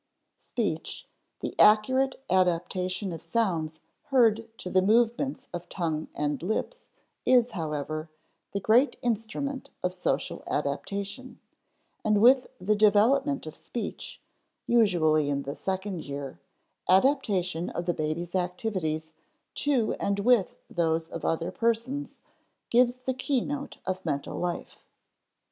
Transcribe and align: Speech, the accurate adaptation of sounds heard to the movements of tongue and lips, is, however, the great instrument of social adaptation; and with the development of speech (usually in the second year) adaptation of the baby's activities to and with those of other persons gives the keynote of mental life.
Speech, 0.39 1.07
the 1.41 1.53
accurate 1.59 2.15
adaptation 2.27 3.13
of 3.13 3.21
sounds 3.21 3.79
heard 4.05 4.49
to 4.57 4.71
the 4.71 4.81
movements 4.81 5.47
of 5.53 5.69
tongue 5.69 6.07
and 6.15 6.41
lips, 6.41 6.89
is, 7.23 7.51
however, 7.51 8.09
the 8.51 8.59
great 8.59 8.95
instrument 9.03 9.69
of 9.83 9.93
social 9.93 10.41
adaptation; 10.47 11.39
and 12.03 12.19
with 12.19 12.47
the 12.59 12.75
development 12.75 13.45
of 13.45 13.55
speech 13.55 14.19
(usually 14.65 15.29
in 15.29 15.43
the 15.43 15.55
second 15.55 16.03
year) 16.03 16.39
adaptation 16.89 17.69
of 17.69 17.85
the 17.85 17.93
baby's 17.93 18.33
activities 18.33 19.11
to 19.53 19.93
and 19.99 20.17
with 20.21 20.55
those 20.67 21.09
of 21.09 21.23
other 21.23 21.51
persons 21.51 22.21
gives 22.71 22.97
the 22.97 23.13
keynote 23.13 23.77
of 23.85 24.03
mental 24.03 24.39
life. 24.39 24.83